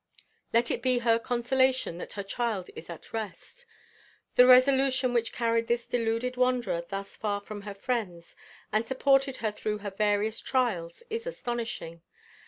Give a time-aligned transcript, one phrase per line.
[0.51, 3.67] Let it be her consolation that her child is at rest.
[4.33, 8.35] The resolution which carried this deluded wanderer thus far from her friends,
[8.71, 12.01] and supported her through her various trials, is astonishing.